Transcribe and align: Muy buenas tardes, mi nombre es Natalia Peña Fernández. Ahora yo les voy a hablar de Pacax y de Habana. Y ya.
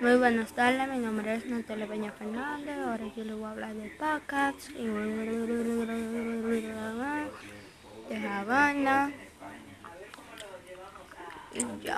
Muy 0.00 0.16
buenas 0.16 0.52
tardes, 0.52 0.88
mi 0.88 0.98
nombre 0.98 1.34
es 1.34 1.46
Natalia 1.46 1.88
Peña 1.88 2.12
Fernández. 2.12 2.78
Ahora 2.78 3.04
yo 3.16 3.24
les 3.24 3.34
voy 3.34 3.44
a 3.44 3.50
hablar 3.50 3.74
de 3.74 3.88
Pacax 3.90 4.70
y 4.70 4.86
de 8.08 8.28
Habana. 8.28 9.10
Y 11.52 11.84
ya. 11.84 11.96